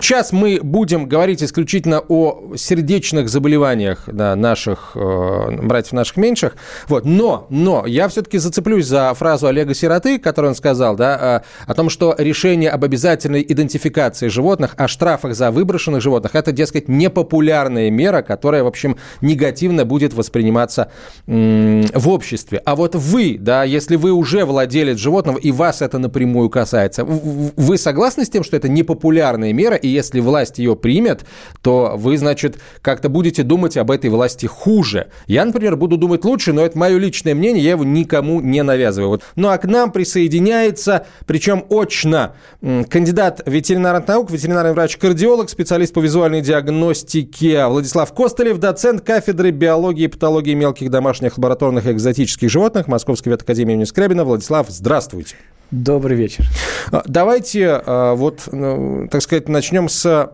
[0.00, 6.54] Сейчас мы будем говорить исключительно о сердечных заболеваниях да, наших э, братьев наших меньших.
[6.86, 7.04] Вот.
[7.04, 11.74] Но, но я все-таки зацеплюсь за фразу Олега Сироты, которую он сказал, да, э, о
[11.74, 17.90] том, что решение об обязательной идентификации животных, о штрафах за выброшенных животных, это, дескать, непопулярная
[17.90, 20.92] мера, которая, в общем, негативно будет восприниматься
[21.26, 22.62] м- в обществе.
[22.64, 27.76] А вот вы, да, если вы уже владелец животного, и вас это напрямую касается, вы
[27.78, 31.24] согласны с тем, что это непопулярная мера, и если власть ее примет,
[31.62, 35.08] то вы, значит, как-то будете думать об этой власти хуже.
[35.26, 39.10] Я, например, буду думать лучше, но это мое личное мнение, я его никому не навязываю.
[39.10, 39.22] Вот.
[39.36, 46.40] Ну а к нам присоединяется, причем очно, кандидат ветеринарных наук, ветеринарный врач-кардиолог, специалист по визуальной
[46.40, 53.32] диагностике Владислав Костылев, доцент кафедры биологии и патологии мелких домашних лабораторных и экзотических животных Московской
[53.32, 54.24] ветакадемии имени Скрябина.
[54.24, 55.36] Владислав, здравствуйте.
[55.70, 56.46] Добрый вечер.
[56.90, 60.32] А, давайте а, вот, ну, так сказать, начнем с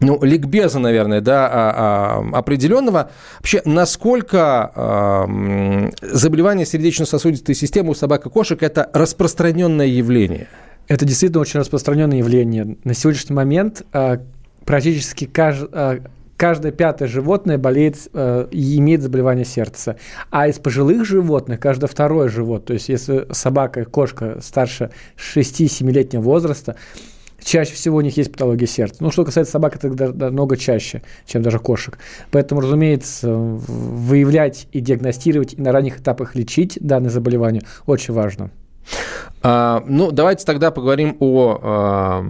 [0.00, 3.10] ну, ликбеза, наверное, да, а, определенного.
[3.38, 5.26] Вообще, насколько
[6.02, 10.48] заболевание сердечно-сосудистой системы у собак и кошек– это распространенное явление?
[10.88, 12.76] Это действительно очень распространенное явление.
[12.84, 13.82] На сегодняшний момент
[14.64, 16.02] практически каждый
[16.36, 19.96] каждое пятое животное болеет э, и имеет заболевание сердца.
[20.30, 26.76] А из пожилых животных каждое второе животное, то есть если собака, кошка старше 6-7-летнего возраста,
[27.42, 28.96] чаще всего у них есть патология сердца.
[29.00, 31.98] Ну, что касается собак, это намного чаще, чем даже кошек.
[32.30, 38.50] Поэтому, разумеется, выявлять и диагностировать, и на ранних этапах лечить данное заболевание очень важно.
[39.46, 42.24] А, ну, давайте тогда поговорим о,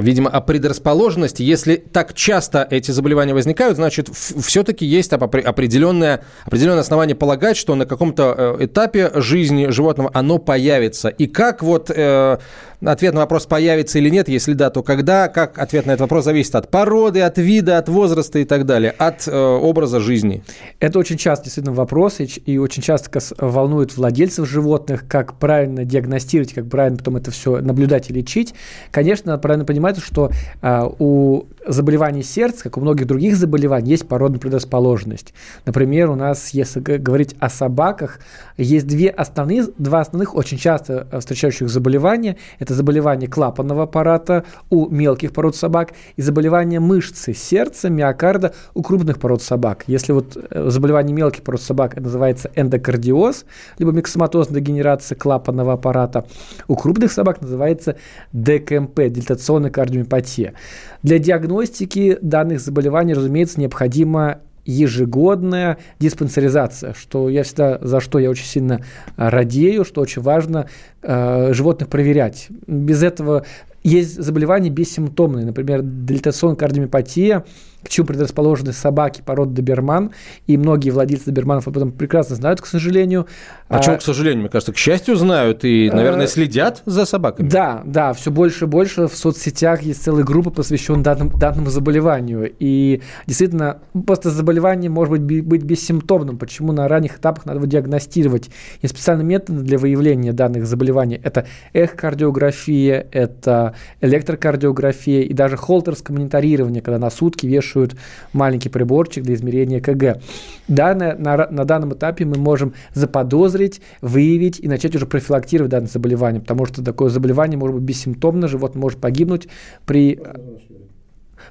[0.00, 1.42] видимо, о предрасположенности.
[1.42, 7.84] Если так часто эти заболевания возникают, значит, все-таки есть определенное, определенное основание полагать, что на
[7.84, 11.08] каком-то э, этапе жизни животного оно появится.
[11.08, 12.38] И как вот э,
[12.82, 16.24] ответ на вопрос, появится или нет, если да, то когда, как ответ на этот вопрос
[16.24, 20.42] зависит от породы, от вида, от возраста и так далее, от э, образа жизни?
[20.78, 26.54] Это очень часто действительно вопрос, и, и очень часто волнует владельцев животных, как правильно диагностировать
[26.54, 28.54] как правильно потом это все наблюдать и лечить,
[28.90, 30.30] конечно, правильно понимать, что
[30.62, 35.34] а, у заболеваний сердца, как у многих других заболеваний, есть породная предрасположенность.
[35.66, 38.20] Например, у нас, если говорить о собаках,
[38.56, 42.36] есть две основные, два основных очень часто встречающих заболевания.
[42.58, 49.18] Это заболевание клапанного аппарата у мелких пород собак и заболевание мышцы сердца, миокарда у крупных
[49.18, 49.84] пород собак.
[49.86, 53.44] Если вот э, заболевание мелких пород собак называется эндокардиоз,
[53.78, 56.26] либо миксоматозная дегенерация клапанного аппарата,
[56.68, 57.96] у крупных собак называется
[58.32, 60.54] ДКМП, дилатационная кардиомиопатия.
[61.02, 68.46] Для диагностики данных заболеваний, разумеется, необходимо ежегодная диспансеризация, что я всегда, за что я очень
[68.46, 68.84] сильно
[69.16, 70.68] радею, что очень важно
[71.02, 72.48] э, животных проверять.
[72.66, 73.44] Без этого
[73.82, 77.44] есть заболевания бессимптомные, например, дилатационная кардиомиопатия,
[77.82, 80.12] к чему предрасположены собаки породы доберман,
[80.46, 83.26] и многие владельцы доберманов об этом прекрасно знают, к сожалению.
[83.68, 84.40] Почему, а, к сожалению?
[84.40, 87.48] Мне кажется, к счастью, знают и, наверное, э, следят за собаками.
[87.48, 92.52] Да, да, все больше и больше в соцсетях есть целые группы, посвященные данному, данному заболеванию.
[92.58, 96.36] И действительно, просто заболевание может быть, быть бессимптомным.
[96.38, 98.50] Почему на ранних этапах надо его диагностировать?
[98.82, 101.20] Есть специальные методы для выявления данных заболеваний.
[101.22, 107.96] Это эхокардиография, это электрокардиография и даже холтерское мониторирование, когда на сутки вешают вешают
[108.32, 110.20] маленький приборчик для измерения КГ.
[110.68, 116.40] Да, на, на, данном этапе мы можем заподозрить, выявить и начать уже профилактировать данное заболевание,
[116.40, 119.48] потому что такое заболевание может быть бессимптомно, животное может погибнуть
[119.86, 120.20] при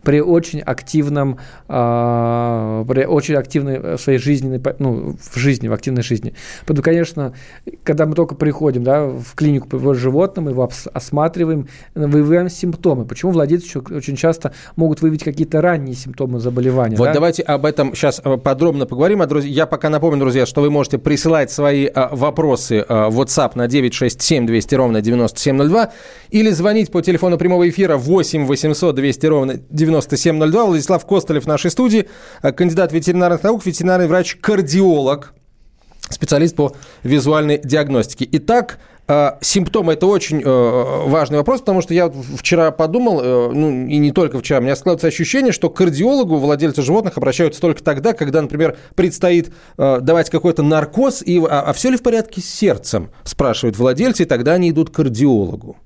[0.03, 1.37] при очень активном,
[1.67, 6.33] э, при очень активной своей жизненной, ну, в жизни, в активной жизни.
[6.65, 7.33] Поэтому, конечно,
[7.83, 13.05] когда мы только приходим да, в клинику по животным, его осматриваем, выявляем симптомы.
[13.05, 16.95] Почему владельцы очень часто могут выявить какие-то ранние симптомы заболевания?
[16.95, 17.13] Вот да?
[17.13, 19.21] давайте об этом сейчас э, подробно поговорим.
[19.21, 23.19] А, друзья, я пока напомню, друзья, что вы можете присылать свои а, вопросы а, в
[23.19, 25.91] WhatsApp на 967 200 ровно 9702
[26.29, 29.88] или звонить по телефону прямого эфира 8 800 200 ровно 9702.
[29.91, 32.07] Владислав Костолев в нашей студии,
[32.41, 35.33] э, кандидат ветеринарных наук, ветеринарный врач-кардиолог,
[36.09, 38.27] специалист по визуальной диагностике.
[38.31, 38.79] Итак,
[39.11, 43.97] А, симптомы– это очень э, важный вопрос, потому что я вчера подумал, э, ну, и
[43.97, 48.39] не только вчера, у меня складывается ощущение, что кардиологу владельцы животных обращаются только тогда, когда,
[48.39, 53.09] например, предстоит э, давать какой-то наркоз, и, а, а все ли в порядке с сердцем,
[53.23, 55.77] спрашивают владельцы, и тогда они идут к кардиологу.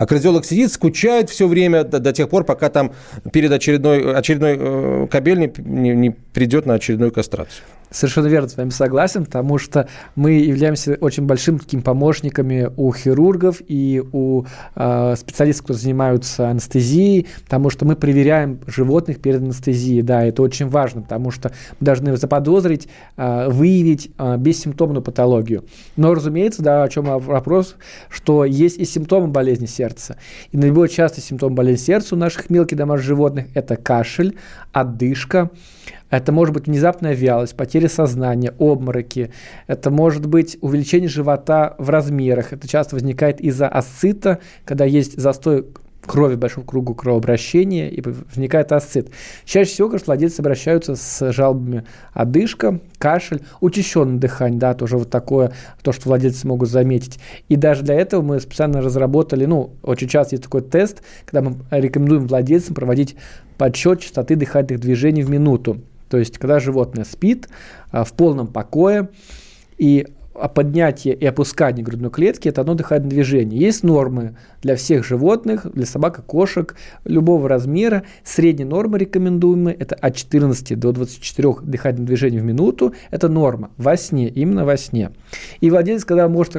[0.00, 2.94] А кардиолог сидит, скучает все время до, до тех пор, пока там
[3.34, 7.66] перед очередной, очередной э, кабель не, не придет на очередную кастрацию.
[7.90, 13.60] Совершенно верно с вами согласен, потому что мы являемся очень большими такими помощниками у хирургов
[13.66, 14.44] и у
[14.76, 20.02] э, специалистов, которые занимаются анестезией, потому что мы проверяем животных перед анестезией.
[20.02, 21.50] Да, это очень важно, потому что
[21.80, 25.64] мы должны заподозрить, э, выявить э, бессимптомную патологию.
[25.96, 27.74] Но, разумеется, да, о чем вопрос,
[28.08, 30.16] что есть и симптомы болезни сердца.
[30.52, 34.36] И наиболее частый симптом болезни сердца у наших мелких домашних животных– это кашель,
[34.72, 35.50] одышка,
[36.10, 39.30] это может быть внезапная вялость, потеря сознания, обмороки.
[39.66, 42.52] Это может быть увеличение живота в размерах.
[42.52, 45.66] Это часто возникает из-за асцита, когда есть застой
[46.06, 49.10] крови в большом кругу кровообращения, и возникает асцит.
[49.44, 55.52] Чаще всего, конечно, владельцы обращаются с жалобами одышка, кашель, учащенное дыхание, да, тоже вот такое,
[55.82, 57.18] то, что владельцы могут заметить.
[57.48, 61.56] И даже для этого мы специально разработали, ну, очень часто есть такой тест, когда мы
[61.70, 63.14] рекомендуем владельцам проводить
[63.58, 65.80] подсчет частоты дыхательных движений в минуту.
[66.10, 67.48] То есть, когда животное спит
[67.90, 69.08] а, в полном покое,
[69.78, 70.06] и
[70.54, 73.60] поднятие и опускание грудной клетки– это одно дыхательное движение.
[73.60, 78.04] Есть нормы для всех животных, для собак и кошек любого размера.
[78.24, 82.94] Средняя норма рекомендуемая– это от 14 до 24 дыхательных движений в минуту.
[83.10, 85.10] Это норма во сне, именно во сне.
[85.60, 86.56] И владелец, когда может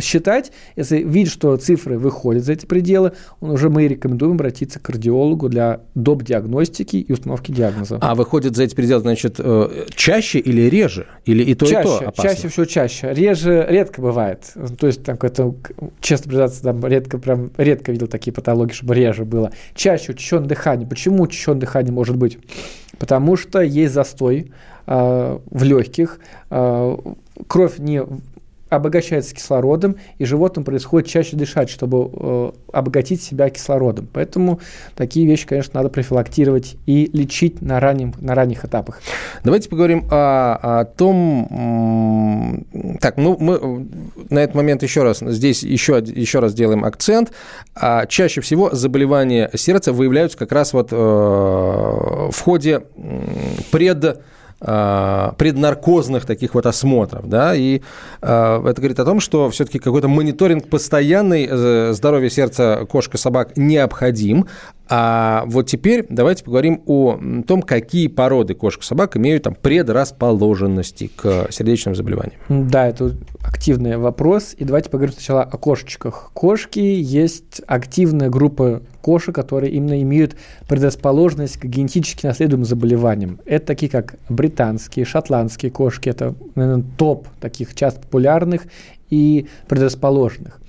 [0.00, 4.82] считать, если видит, что цифры выходят за эти пределы, он уже мы рекомендуем обратиться к
[4.82, 6.22] кардиологу для доп.
[6.22, 7.98] диагностики и установки диагноза.
[8.00, 11.06] А выходит за эти пределы, значит, э, чаще или реже?
[11.24, 12.22] Или и то, чаще, и то опасно?
[12.22, 13.12] Чаще всего чаще.
[13.12, 14.52] Реже редко бывает.
[14.78, 15.54] То есть, там какое-то,
[16.00, 19.52] честно признаться, там редко, прям редко видел такие патологии, чтобы реже было.
[19.74, 20.88] Чаще учащенное дыхание.
[20.88, 22.38] Почему учащенное дыхание может быть?
[22.98, 24.52] Потому что есть застой
[24.86, 26.20] э, в легких,
[26.50, 26.96] э,
[27.46, 28.02] кровь не
[28.76, 34.08] обогащается кислородом, и животным происходит чаще дышать, чтобы э, обогатить себя кислородом.
[34.12, 34.60] Поэтому
[34.96, 39.00] такие вещи, конечно, надо профилактировать и лечить на, раннем, на ранних этапах.
[39.42, 42.64] Давайте поговорим о, о том...
[43.00, 43.86] Так, ну, мы
[44.30, 47.32] на этот момент еще раз, здесь еще, еще раз делаем акцент.
[47.74, 52.82] А чаще всего заболевания сердца выявляются как раз вот э, в ходе
[53.70, 54.20] пред
[54.64, 57.82] преднаркозных таких вот осмотров, да, и
[58.22, 63.18] э, это говорит о том, что все-таки какой-то мониторинг постоянный э, здоровья сердца кошек и
[63.18, 64.46] собак необходим,
[64.86, 71.10] а вот теперь давайте поговорим о том, какие породы кошек и собак имеют там предрасположенности
[71.14, 72.40] к сердечным заболеваниям.
[72.48, 74.54] Да, это активный вопрос.
[74.58, 76.30] И давайте поговорим сначала о кошечках.
[76.34, 80.36] Кошки есть активная группа кошек, которые именно имеют
[80.68, 83.40] предрасположенность к генетически наследуемым заболеваниям.
[83.46, 86.10] Это такие как британские, шотландские кошки.
[86.10, 88.66] Это, наверное, топ таких часто популярных
[89.08, 90.60] и предрасположенных.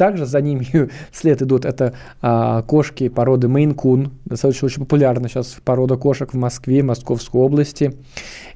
[0.00, 1.92] Также за ними вслед идут это
[2.22, 7.94] а, кошки породы Мейн-кун, достаточно очень популярна сейчас порода кошек в Москве, Московской области.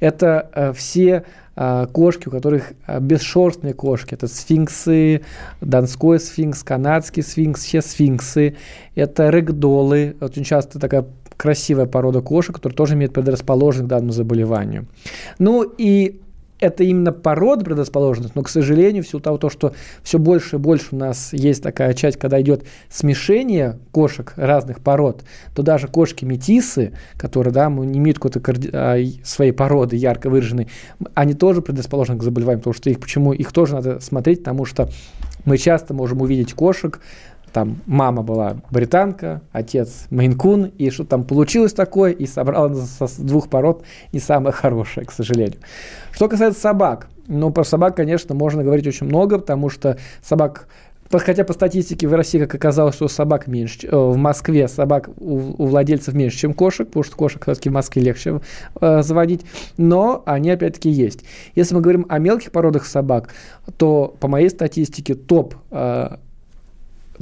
[0.01, 1.25] Это а, все
[1.55, 4.15] а, кошки, у которых а, бесшерстные кошки.
[4.15, 5.21] Это сфинксы,
[5.61, 8.57] донской сфинкс, канадский сфинкс, все сфинксы.
[8.95, 11.05] Это рэгдолы, очень часто такая
[11.37, 14.87] красивая порода кошек, которая тоже имеет предрасположенность к данному заболеванию.
[15.39, 16.23] Ну и
[16.65, 20.59] это именно порода предрасположенность, но, к сожалению, в силу того, то, что все больше и
[20.59, 26.93] больше у нас есть такая часть, когда идет смешение кошек разных пород, то даже кошки-метисы,
[27.17, 28.71] которые да, не имеют какой-то карди...
[28.73, 30.69] А, своей породы ярко выраженной,
[31.15, 34.89] они тоже предрасположены к заболеваниям, потому что их почему их тоже надо смотреть, потому что
[35.45, 37.01] мы часто можем увидеть кошек,
[37.55, 43.49] там мама была британка, отец мейнкун, и что там получилось такое, и собрал с двух
[43.49, 45.61] пород не самое хорошее, к сожалению.
[46.11, 50.67] Что касается собак, ну, про собак, конечно, можно говорить очень много, потому что собак
[51.11, 55.63] Хотя по статистике в России, как оказалось, что собак меньше, э, в Москве собак у,
[55.63, 58.41] у владельцев меньше, чем кошек, потому что кошек все-таки в Москве легче
[58.81, 59.43] э, заводить,
[59.77, 61.21] но они опять-таки есть.
[61.55, 63.29] Если мы говорим о мелких породах собак,
[63.77, 66.17] то по моей статистике топ э,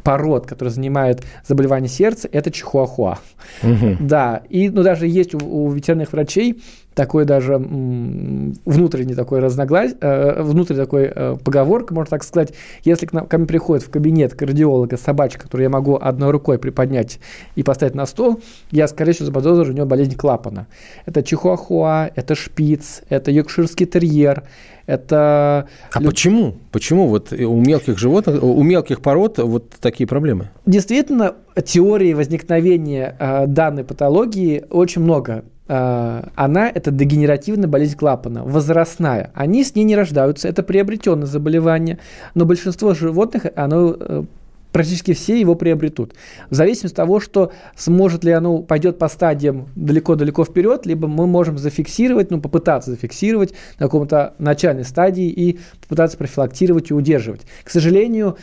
[0.03, 3.19] пород, которые занимают заболевания сердца, это чихуахуа.
[3.63, 3.97] Угу.
[4.01, 6.63] Да, и ну, даже есть у, у ветеринарных врачей
[6.95, 12.53] такой даже внутренний такой разногласие, э, внутренний такой э, поговорка, можно так сказать.
[12.85, 16.59] Если к нам, ко мне приходит в кабинет кардиолога собачка, которую я могу одной рукой
[16.59, 17.19] приподнять
[17.57, 20.67] и поставить на стол, я, скорее всего, заподозрю у нее болезнь клапана.
[21.07, 24.45] Это чихуахуа, это шпиц, это йоркширский терьер,
[24.87, 25.69] это...
[25.93, 26.09] А Лю...
[26.09, 26.55] почему?
[26.71, 30.51] Почему вот у мелких животных, у мелких пород вот такие проблемы?
[30.67, 31.35] Действительно,
[31.65, 35.45] теории возникновения э, данной патологии очень много.
[35.73, 39.31] Э, она– это дегенеративная болезнь клапана, возрастная.
[39.35, 41.99] Они с ней не рождаются, это приобретенное заболевание,
[42.35, 44.25] но большинство животных, оно э,
[44.71, 46.13] практически все его приобретут.
[46.51, 51.27] В зависимости от того, что сможет ли оно пойдет по стадиям далеко-далеко вперед, либо мы
[51.27, 57.43] можем зафиксировать, ну, попытаться зафиксировать на каком-то начальной стадии и попытаться профилактировать и удерживать.
[57.65, 58.37] К сожалению,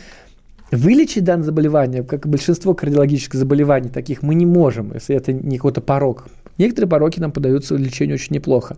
[0.72, 5.56] Вылечить данное заболевание, как и большинство кардиологических заболеваний таких, мы не можем, если это не
[5.56, 6.26] какой-то порог.
[6.60, 8.76] Некоторые пороки нам подаются лечению очень неплохо.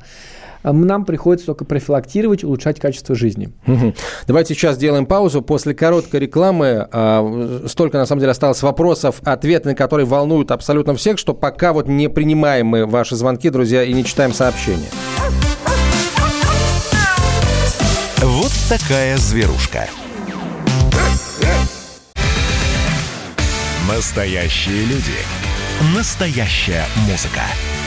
[0.62, 3.50] Нам приходится только профилактировать, улучшать качество жизни.
[3.66, 3.94] Угу.
[4.28, 5.42] Давайте сейчас сделаем паузу.
[5.42, 10.94] После короткой рекламы э, столько, на самом деле, осталось вопросов, ответы на которые волнуют абсолютно
[10.94, 14.90] всех, что пока вот не принимаем мы ваши звонки, друзья, и не читаем сообщения.
[18.18, 19.88] Вот такая зверушка.
[23.88, 25.18] Настоящие люди.
[25.96, 27.42] Настоящая музыка.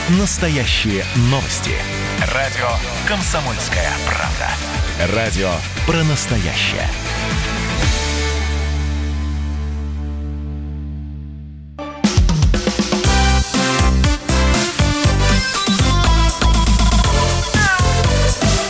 [0.10, 1.72] Настоящие новости.
[2.32, 2.68] Радио
[3.08, 5.16] «Комсомольская правда».
[5.16, 5.50] Радио
[5.88, 6.88] про настоящее.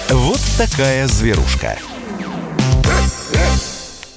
[0.10, 1.78] Вот такая зверушка.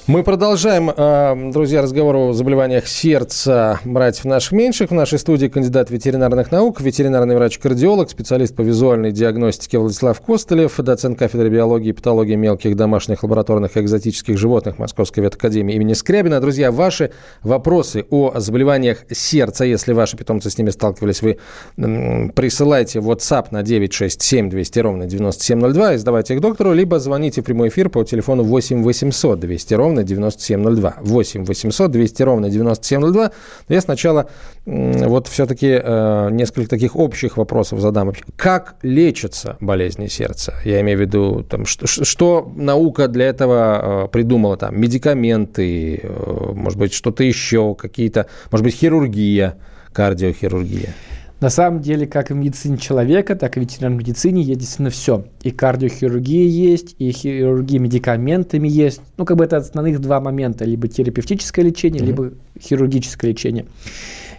[0.09, 4.89] Мы продолжаем, э, друзья, разговор о заболеваниях сердца братьев наших меньших.
[4.89, 11.19] В нашей студии кандидат ветеринарных наук, ветеринарный врач-кардиолог, специалист по визуальной диагностике Владислав Костылев, доцент
[11.19, 16.41] кафедры биологии и патологии мелких домашних лабораторных и экзотических животных Московской ветакадемии имени Скрябина.
[16.41, 17.11] Друзья, ваши
[17.43, 21.37] вопросы о заболеваниях сердца, если ваши питомцы с ними сталкивались, вы
[21.75, 27.67] присылайте WhatsApp на 967 200 ровно 9702 и сдавайте их доктору, либо звоните в прямой
[27.67, 30.95] эфир по телефону 8 800 200 ровно ровно 9702.
[31.01, 33.31] 8 800 200 ровно 9702.
[33.67, 34.29] Но я сначала
[34.65, 38.13] вот все-таки э, несколько таких общих вопросов задам.
[38.35, 40.53] Как лечатся болезни сердца?
[40.65, 44.57] Я имею в виду, там, что, что наука для этого э, придумала?
[44.57, 49.55] Там, медикаменты, э, может быть, что-то еще, какие-то, может быть, хирургия,
[49.93, 50.93] кардиохирургия.
[51.39, 54.89] На самом деле, как и в медицине человека, так и в ветеринарной медицине есть действительно
[54.89, 55.25] все.
[55.41, 59.01] И кардиохирургия есть, и хирургия медикаментами есть.
[59.15, 60.65] Ну, как бы это основных два момента.
[60.65, 62.05] Либо терапевтическое лечение, mm-hmm.
[62.05, 62.31] либо
[62.61, 63.65] хирургическое лечение.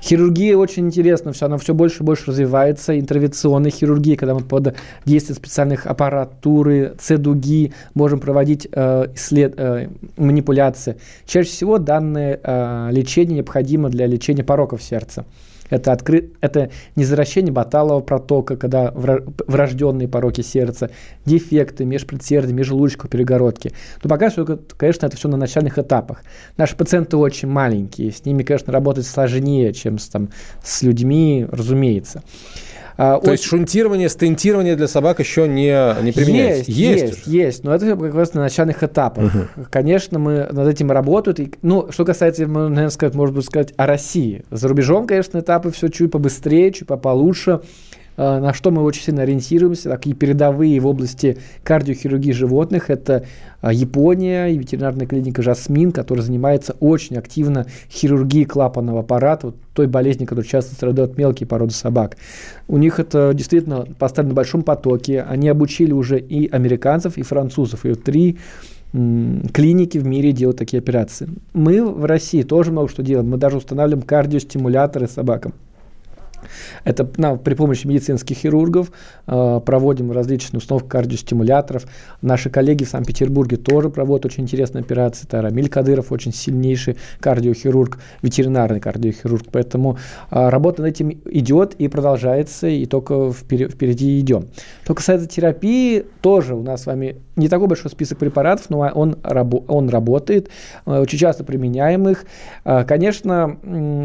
[0.02, 2.99] Хирургия очень интересна, все, она все больше и больше развивается.
[2.99, 10.97] Интервенционная хирургия, когда мы под действием специальных аппаратуры, цедуги можем проводить э, исслед, э, манипуляции.
[11.26, 15.25] Чаще всего данное э, лечение необходимо для лечения пороков сердца.
[15.71, 16.33] Это, откры...
[16.41, 20.91] это незаращение баталового протока, когда врожденные пороки сердца,
[21.25, 23.73] дефекты межпредсердия, межжелудочковой перегородки.
[24.03, 26.23] Но пока что, конечно, это все на начальных этапах.
[26.57, 30.29] Наши пациенты очень маленькие, с ними, конечно, работать сложнее, чем с, там,
[30.62, 32.23] с людьми, разумеется.
[33.02, 33.33] А, То от...
[33.33, 36.71] есть шунтирование, стентирование для собак еще не, не применяется?
[36.71, 39.35] Есть, есть, есть, есть, но это как раз на начальных этапах.
[39.35, 39.66] Угу.
[39.71, 41.40] Конечно, мы над этим работают.
[41.40, 44.45] И, ну, что касается, наверное, сказать, может быть, сказать о России.
[44.50, 47.61] За рубежом, конечно, этапы все чуть побыстрее, чуть получше.
[48.21, 53.25] Э, на что мы очень сильно ориентируемся, такие передовые в области кардиохирургии животных, это
[53.62, 59.87] э, Япония и ветеринарная клиника «Жасмин», которая занимается очень активно хирургией клапанного аппарата, вот той
[59.87, 62.19] болезни, которой часто страдают мелкие породы собак.
[62.69, 65.23] У них это действительно поставлено в большом потоке.
[65.23, 68.37] Они обучили уже и американцев, и французов, и три
[68.93, 71.29] клиники в мире делают такие операции.
[71.55, 73.31] Мы в России тоже много что делаем.
[73.31, 75.55] Мы даже устанавливаем кардиостимуляторы собакам.
[76.85, 78.90] Это на, при помощи медицинских хирургов
[79.26, 81.87] э, проводим различные установки кардиостимуляторов.
[82.23, 85.26] Наши коллеги в Санкт-Петербурге тоже проводят очень интересные операции.
[85.26, 89.47] Это Рамиль Кадыров, очень сильнейший кардиохирург, ветеринарный кардиохирург.
[89.52, 89.99] Поэтому
[90.30, 94.49] э, работа над этим идет и продолжается, и только вперед, впереди идем.
[94.85, 99.16] Что касается терапии, тоже у нас с вами не такой большой список препаратов, но он,
[99.23, 100.50] рабо- он работает,
[100.87, 102.25] э, очень часто применяем их.
[102.64, 103.59] Э, конечно,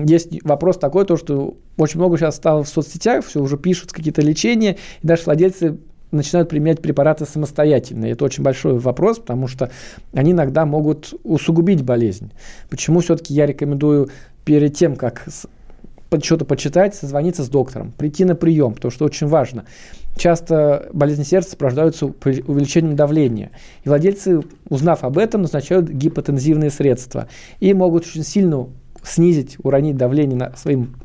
[0.08, 4.22] есть вопрос такой, то, что очень много сейчас стало в соцсетях, все уже пишут какие-то
[4.22, 5.78] лечения, и даже владельцы
[6.12, 8.06] начинают применять препараты самостоятельно.
[8.06, 9.70] Это очень большой вопрос, потому что
[10.14, 12.32] они иногда могут усугубить болезнь.
[12.70, 14.10] Почему все-таки я рекомендую
[14.46, 15.26] перед тем, как
[16.22, 19.66] что-то почитать, созвониться с доктором, прийти на прием, потому что очень важно.
[20.16, 23.52] Часто болезни сердца сопровождаются увеличением давления.
[23.84, 27.28] И владельцы, узнав об этом, назначают гипотензивные средства.
[27.60, 28.68] И могут очень сильно
[29.04, 30.96] снизить, уронить давление на своим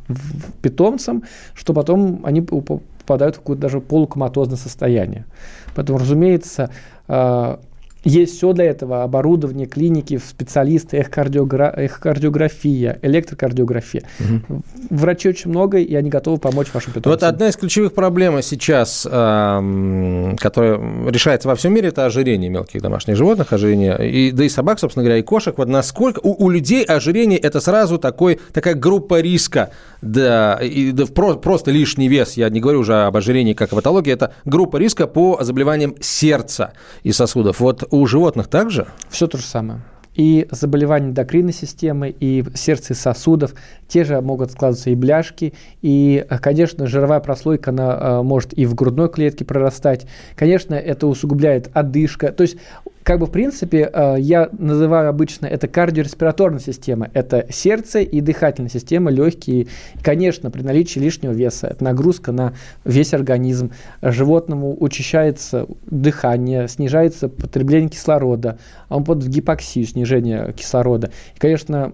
[0.62, 5.26] питомцам, что потом они попадают в какое-то даже полукоматозное состояние.
[5.74, 6.70] Поэтому, разумеется,
[7.08, 7.60] а,
[8.04, 11.72] есть все для этого, оборудование, клиники, специалисты, эхокардиогра...
[11.76, 14.02] эхокардиография, электрокардиография.
[14.18, 14.62] Угу.
[14.90, 17.12] Врачей очень много, и они готовы помочь вашим питомцам.
[17.12, 22.80] Вот одна из ключевых проблем сейчас, э, которая решается во всем мире, это ожирение мелких
[22.80, 25.56] домашних животных, ожирение, и, да и собак, собственно говоря, и кошек.
[25.58, 31.06] Вот насколько у, у людей ожирение– это сразу такой, такая группа риска, да, и, да,
[31.06, 34.78] про, просто лишний вес, я не говорю уже об ожирении как о патологии, это группа
[34.78, 37.60] риска по заболеваниям сердца и сосудов.
[37.60, 38.86] Вот у животных также?
[39.08, 39.80] Все то же самое
[40.14, 43.54] и заболевания эндокринной системы, и сердца и сосудов.
[43.88, 48.74] Те же могут складываться и бляшки, и, конечно, жировая прослойка, она а, может и в
[48.74, 50.06] грудной клетке прорастать.
[50.36, 52.32] Конечно, это усугубляет одышка.
[52.32, 52.56] То есть
[53.02, 57.10] как бы в принципе а, я называю обычно это кардиореспираторная система.
[57.14, 59.68] Это сердце и дыхательная система, легкие.
[60.02, 62.54] Конечно, при наличии лишнего веса, это нагрузка на
[62.84, 63.72] весь организм.
[64.02, 71.10] Животному учащается дыхание, снижается потребление кислорода, он под гипоксию, снижение кислорода.
[71.34, 71.92] И, конечно,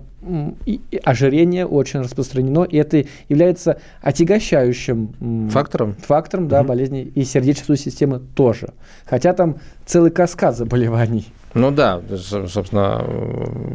[0.64, 6.68] и ожирение очень распространено, и это является отягощающим фактором, фактором да, угу.
[6.68, 8.70] болезни и сердечно-сосудистой системы тоже.
[9.04, 11.26] Хотя там целый каскад заболеваний.
[11.56, 12.02] Ну да,
[12.48, 13.02] собственно,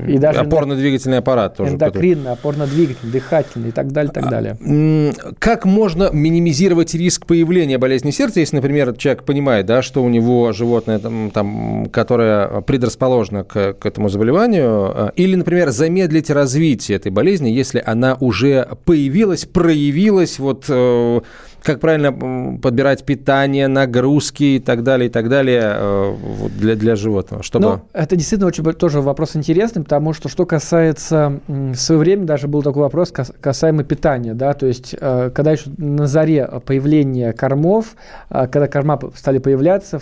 [0.08, 1.74] и даже опорно-двигательный аппарат тоже.
[1.74, 5.14] Эндокринный, опорно-двигательный, дыхательный и так далее, так а, далее.
[5.40, 10.52] Как можно минимизировать риск появления болезни сердца, если, например, человек понимает, да, что у него
[10.52, 17.12] животное, там, там, которое предрасположено к, к этому заболеванию, а, или, например, замедлить развитие этой
[17.12, 21.22] болезни, если она уже появилась, проявилась, вот э,
[21.64, 26.14] как правильно подбирать питание, нагрузки и так далее, и так далее э,
[26.58, 27.66] для, для животного, чтобы...
[27.66, 31.40] Ну, это действительно очень тоже вопрос интересный, потому что что касается...
[31.48, 35.70] В свое время даже был такой вопрос касаемо питания, да, то есть э, когда еще
[35.78, 37.96] на заре появления кормов,
[38.30, 40.00] э, когда корма стали появляться,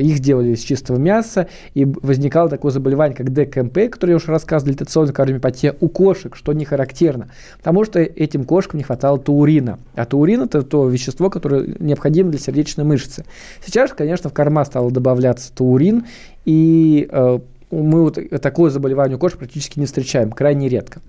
[0.00, 4.72] их делали из чистого мяса, и возникало такое заболевание, как ДКМП, которое я уже рассказывал,
[4.72, 7.28] дилатационная кардиомиопатия у кошек, что не характерно,
[7.58, 12.38] потому что этим кошкам не хватало таурина, а таурин– это то вещество, которое необходимо для
[12.38, 13.24] сердечной мышцы.
[13.64, 16.06] Сейчас, конечно, в корма стало добавляться таурин,
[16.44, 17.38] и э,
[17.70, 21.00] мы вот такое заболевание кошек практически не встречаем, крайне редко.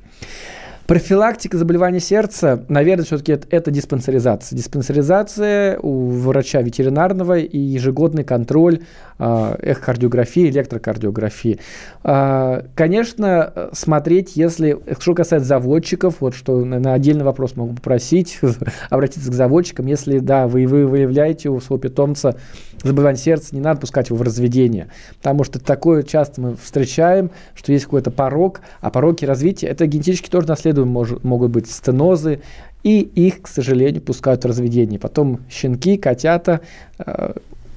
[0.88, 4.58] Профилактика заболевания сердца, наверное, все-таки это, это диспансеризация.
[4.58, 8.82] Диспансеризация у врача ветеринарного и ежегодный контроль
[9.17, 11.60] э, эхокардиографии, электрокардиографии.
[12.04, 18.39] Э, конечно, смотреть, если, что касается заводчиков, вот что на отдельный вопрос могу попросить,
[18.89, 22.36] обратиться к заводчикам, если, да, вы, вы выявляете у своего питомца
[22.84, 27.72] заболевание сердца, не надо пускать его в разведение, потому что такое часто мы встречаем, что
[27.72, 32.41] есть какой-то порог, а пороки развития, это генетически тоже наследуемые может, могут быть стенозы,
[32.84, 35.00] и их, к сожалению, пускают в разведение.
[35.00, 36.60] Потом щенки, котята
[37.00, 37.34] э,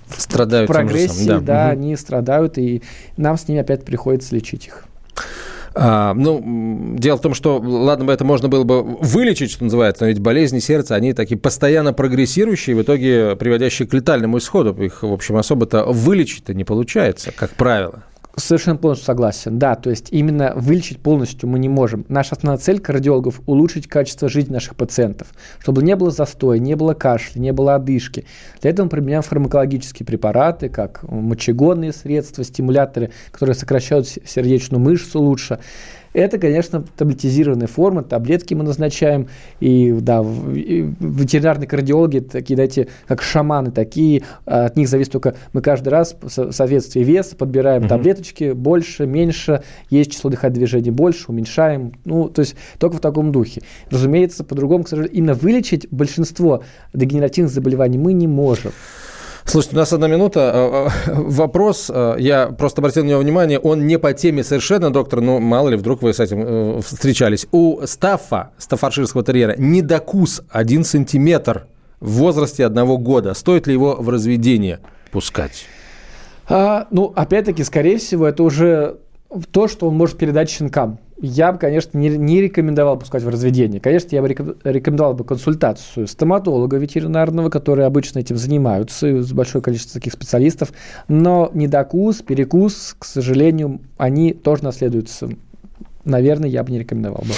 [0.09, 1.73] страдают в прогрессии, да, да угу.
[1.73, 2.83] они страдают, и
[3.17, 4.85] нам с ними опять приходится лечить их.
[5.79, 10.05] А, ну, дело в том, что, ладно бы это можно было бы вылечить, что называется,
[10.05, 14.73] но ведь болезни сердца, они такие постоянно прогрессирующие, в итоге приводящие к летальному исходу.
[14.83, 18.05] Их, в общем, особо-то вылечить-то не получается, как правило.
[18.39, 19.59] Совершенно полностью согласен.
[19.59, 22.05] Да, то есть именно вылечить полностью мы не можем.
[22.09, 26.93] Наша основная цель кардиологов– улучшить качество жизни наших пациентов, чтобы не было застоя, не было
[26.93, 28.27] кашля, не было одышки.
[28.61, 35.59] Для этого мы применяем фармакологические препараты, как мочегонные средства, стимуляторы, которые сокращают сердечную мышцу лучше.
[36.17, 39.29] Это, конечно, таблетизированная форма, таблетки мы назначаем,
[39.61, 40.25] и, да,
[40.55, 46.17] и ветеринарные кардиологи, такие, знаете, как шаманы такие, от них зависит только, мы каждый раз
[46.19, 47.89] в соответствии веса подбираем угу.
[47.91, 53.31] таблеточки, больше, меньше, есть число дыхательных движений больше, уменьшаем, ну, то есть только в таком
[53.31, 53.61] духе.
[53.91, 56.63] Разумеется, по-другому, к сожалению, именно вылечить большинство
[56.95, 58.73] дегенеративных заболеваний мы не можем.
[59.47, 60.51] Слушайте, у нас одна минута.
[60.53, 64.93] А, а, вопрос, а, я просто обратил на него внимание, он не по теме совершенно,
[64.93, 67.47] доктор, но мало ли, вдруг вы с этим э, встречались.
[67.53, 71.69] У стаффа, стаффорширского терьера, недокус 1 сантиметр
[72.01, 73.35] в возрасте одного года.
[73.35, 74.81] Стоит ли его в разведение
[75.13, 75.67] пускать?
[76.49, 78.97] А, ну, опять-таки, скорее всего, это уже
[79.53, 83.81] то, что он может передать щенкам я бы, конечно, не, не рекомендовал пускать в разведение.
[83.81, 89.95] Конечно, я бы рекомендовал бы консультацию стоматолога ветеринарного, которые обычно этим занимаются, с большое количество
[90.01, 90.73] таких специалистов.
[91.09, 95.31] Но недокус, перекус, к сожалению, они тоже наследуются
[96.07, 97.35] наверное, я бы не рекомендовал бы.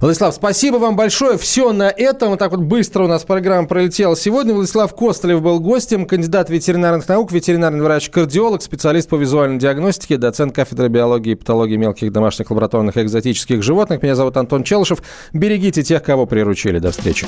[0.00, 1.38] Владислав, спасибо вам большое.
[1.38, 2.30] Все на этом.
[2.30, 4.54] Вот так вот быстро у нас программа пролетела сегодня.
[4.54, 10.88] Владислав Костолев был гостем, кандидат ветеринарных наук, ветеринарный врач-кардиолог, специалист по визуальной диагностике, доцент кафедры
[10.88, 14.02] биологии и патологии мелких домашних лабораторных и экзотических животных.
[14.02, 15.02] Меня зовут Антон Челышев.
[15.32, 16.78] Берегите тех, кого приручили.
[16.78, 17.26] До встречи.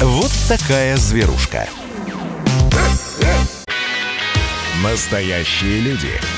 [0.00, 1.66] Вот такая зверушка.
[4.82, 6.37] Настоящие люди.